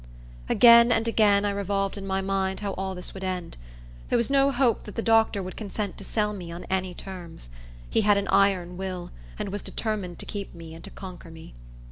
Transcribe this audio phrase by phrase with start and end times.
[0.49, 3.55] Again and again I revolved in my mind how all this would end.
[4.09, 7.49] There was no hope that the doctor would consent to sell me on any terms.
[7.87, 11.53] He had an iron will, and was determined to keep me, and to conquer me.